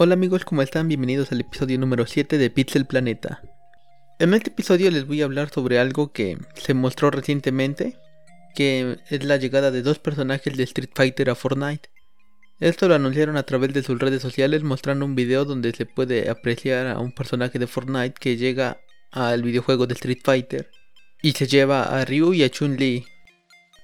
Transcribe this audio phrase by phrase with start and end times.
[0.00, 0.86] Hola amigos, ¿cómo están?
[0.86, 3.42] Bienvenidos al episodio número 7 de Pixel Planeta.
[4.20, 7.98] En este episodio les voy a hablar sobre algo que se mostró recientemente,
[8.54, 11.90] que es la llegada de dos personajes de Street Fighter a Fortnite.
[12.60, 16.30] Esto lo anunciaron a través de sus redes sociales mostrando un video donde se puede
[16.30, 18.78] apreciar a un personaje de Fortnite que llega
[19.10, 20.70] al videojuego de Street Fighter
[21.22, 23.04] y se lleva a Ryu y a Chun-Li.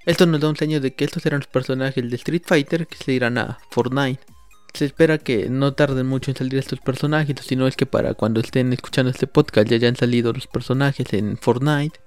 [0.07, 2.99] Esto nos da un seño de que estos eran los personajes de Street Fighter que
[2.99, 4.34] se irán a Fortnite
[4.75, 8.41] se espera que no tarden mucho en salir estos personajes, sino es que para cuando
[8.41, 12.01] estén escuchando este podcast ya hayan salido los personajes en Fortnite.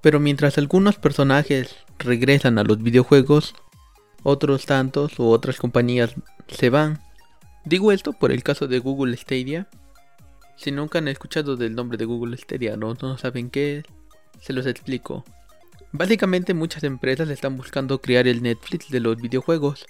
[0.00, 3.54] Pero mientras algunos personajes regresan a los videojuegos,
[4.22, 6.14] otros tantos u otras compañías
[6.48, 6.98] se van.
[7.66, 9.68] Digo esto por el caso de Google Stadia.
[10.56, 13.84] Si nunca han escuchado del nombre de Google Stadia, no, no saben qué es,
[14.40, 15.26] se los explico.
[15.92, 19.84] Básicamente muchas empresas están buscando crear el Netflix de los videojuegos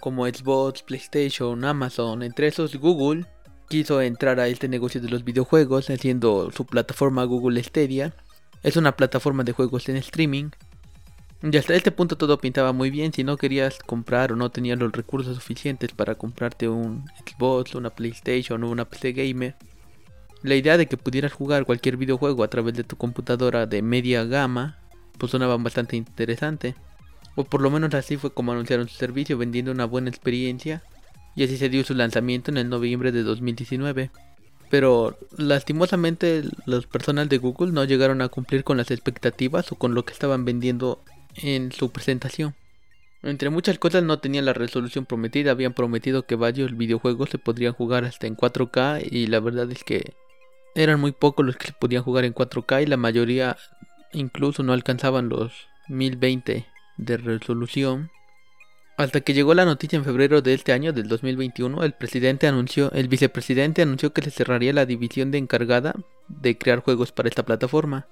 [0.00, 3.26] como Xbox, PlayStation, Amazon, entre esos Google
[3.68, 8.14] quiso entrar a este negocio de los videojuegos haciendo su plataforma Google Stadia.
[8.62, 10.50] Es una plataforma de juegos en streaming.
[11.42, 13.12] Y hasta este punto todo pintaba muy bien.
[13.12, 17.90] Si no querías comprar o no tenías los recursos suficientes para comprarte un Xbox, una
[17.90, 19.56] PlayStation o una PC Gamer,
[20.42, 24.24] la idea de que pudieras jugar cualquier videojuego a través de tu computadora de media
[24.24, 24.78] gama,
[25.18, 26.74] pues sonaba bastante interesante.
[27.34, 30.82] O por lo menos así fue como anunciaron su servicio, vendiendo una buena experiencia.
[31.34, 34.10] Y así se dio su lanzamiento en el noviembre de 2019.
[34.70, 39.94] Pero lastimosamente los personal de Google no llegaron a cumplir con las expectativas o con
[39.94, 41.02] lo que estaban vendiendo
[41.36, 42.54] en su presentación.
[43.22, 47.72] Entre muchas cosas no tenían la resolución prometida, habían prometido que varios videojuegos se podrían
[47.72, 50.14] jugar hasta en 4K y la verdad es que
[50.74, 53.56] eran muy pocos los que se podían jugar en 4K y la mayoría
[54.12, 55.52] incluso no alcanzaban los
[55.88, 58.10] 1020 de resolución.
[58.96, 62.92] Hasta que llegó la noticia en febrero de este año, del 2021, el presidente anunció,
[62.92, 65.94] el vicepresidente anunció que se cerraría la división de encargada
[66.28, 68.06] de crear juegos para esta plataforma.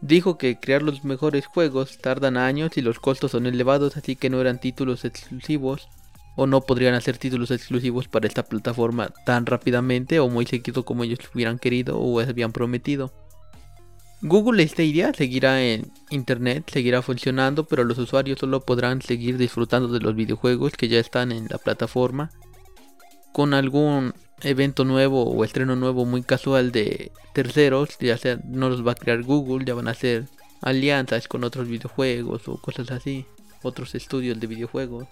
[0.00, 4.30] Dijo que crear los mejores juegos tardan años y los costos son elevados, así que
[4.30, 5.88] no eran títulos exclusivos
[6.34, 11.04] o no podrían hacer títulos exclusivos para esta plataforma tan rápidamente o muy seguido como
[11.04, 13.12] ellos hubieran querido o habían prometido.
[14.24, 19.98] Google Stadia seguirá en Internet, seguirá funcionando, pero los usuarios solo podrán seguir disfrutando de
[19.98, 22.30] los videojuegos que ya están en la plataforma.
[23.32, 28.86] Con algún evento nuevo o estreno nuevo muy casual de terceros, ya sea no los
[28.86, 30.28] va a crear Google, ya van a hacer
[30.60, 33.26] alianzas con otros videojuegos o cosas así,
[33.62, 35.08] otros estudios de videojuegos.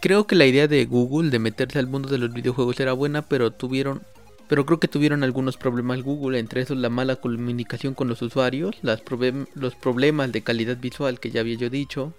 [0.00, 3.22] Creo que la idea de Google de meterse al mundo de los videojuegos era buena,
[3.22, 4.02] pero tuvieron
[4.50, 8.74] pero creo que tuvieron algunos problemas Google, entre esos la mala comunicación con los usuarios,
[8.82, 12.14] los problemas de calidad visual que ya había yo dicho,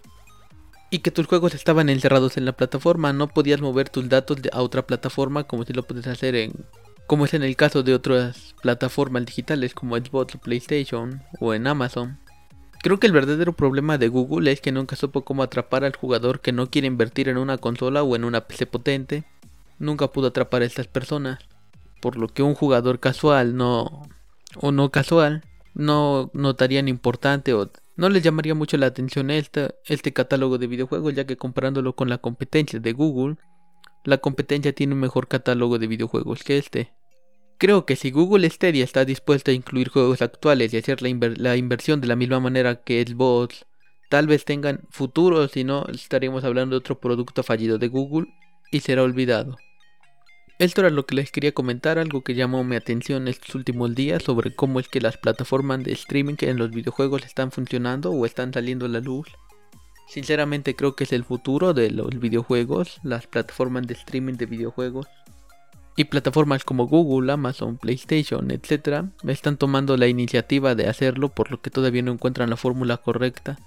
[0.89, 4.61] y que tus juegos estaban encerrados en la plataforma, no podías mover tus datos a
[4.61, 6.53] otra plataforma como si lo puedes hacer en
[7.05, 12.17] como es en el caso de otras plataformas digitales como Xbox PlayStation o en Amazon.
[12.81, 16.39] Creo que el verdadero problema de Google es que nunca supo cómo atrapar al jugador
[16.39, 19.25] que no quiere invertir en una consola o en una PC potente.
[19.79, 21.39] Nunca pudo atrapar a estas personas
[22.01, 24.03] por lo que un jugador casual no
[24.55, 30.11] o no casual no notarían importante o no les llamaría mucho la atención este, este
[30.11, 33.37] catálogo de videojuegos ya que comparándolo con la competencia de Google,
[34.03, 36.91] la competencia tiene un mejor catálogo de videojuegos que este.
[37.57, 41.57] Creo que si Google Stadia está dispuesta a incluir juegos actuales y hacer la, la
[41.57, 43.67] inversión de la misma manera que Xbox,
[44.09, 48.27] tal vez tengan futuro, si no estaríamos hablando de otro producto fallido de Google
[48.71, 49.57] y será olvidado.
[50.61, 54.21] Esto era lo que les quería comentar, algo que llamó mi atención estos últimos días
[54.21, 58.53] sobre cómo es que las plataformas de streaming en los videojuegos están funcionando o están
[58.53, 59.27] saliendo a la luz.
[60.07, 65.07] Sinceramente creo que es el futuro de los videojuegos, las plataformas de streaming de videojuegos.
[65.97, 69.05] Y plataformas como Google, Amazon, PlayStation, etc.
[69.27, 73.57] están tomando la iniciativa de hacerlo por lo que todavía no encuentran la fórmula correcta.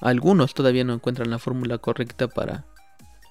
[0.00, 2.66] Algunos todavía no encuentran la fórmula correcta para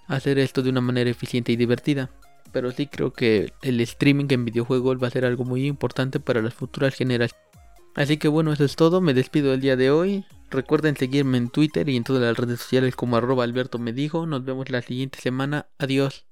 [0.08, 2.10] hacer esto de una manera eficiente y divertida
[2.54, 6.42] pero sí creo que el streaming en videojuegos va a ser algo muy importante para
[6.42, 7.44] las futuras generaciones.
[7.96, 10.26] Así que bueno, eso es todo, me despido el día de hoy.
[10.50, 14.26] Recuerden seguirme en Twitter y en todas las redes sociales como arroba Alberto me dijo.
[14.26, 15.66] Nos vemos la siguiente semana.
[15.80, 16.26] Adiós.